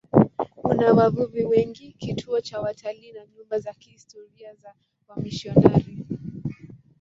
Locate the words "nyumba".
3.25-3.59